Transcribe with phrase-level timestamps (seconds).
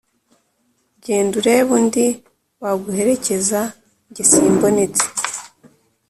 [1.05, 2.05] genda urebe undi
[2.63, 3.61] waguherekeza,
[4.13, 5.05] jye simbonetse.